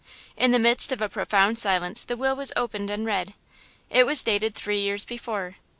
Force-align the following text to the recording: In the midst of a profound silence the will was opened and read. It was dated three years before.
In 0.35 0.49
the 0.49 0.57
midst 0.57 0.91
of 0.91 0.99
a 0.99 1.07
profound 1.07 1.59
silence 1.59 2.03
the 2.03 2.17
will 2.17 2.35
was 2.35 2.51
opened 2.55 2.89
and 2.89 3.05
read. 3.05 3.35
It 3.87 4.07
was 4.07 4.23
dated 4.23 4.55
three 4.55 4.81
years 4.81 5.05
before. 5.05 5.57